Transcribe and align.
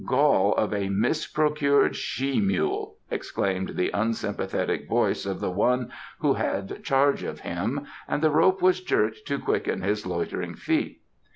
"Gall 0.03 0.53
of 0.55 0.73
a 0.73 0.89
misprocured 0.89 1.95
she 1.95 2.39
mule!" 2.41 2.95
exclaimed 3.11 3.73
the 3.75 3.91
unsympathetic 3.93 4.89
voice 4.89 5.27
of 5.27 5.39
the 5.39 5.51
one 5.51 5.91
who 6.21 6.33
had 6.33 6.83
charge 6.83 7.21
of 7.21 7.41
him, 7.41 7.85
and 8.07 8.23
the 8.23 8.31
rope 8.31 8.63
was 8.63 8.81
jerked 8.81 9.27
to 9.27 9.37
quicken 9.37 9.83
his 9.83 10.07
loitering 10.07 10.55
feet. 10.55 11.01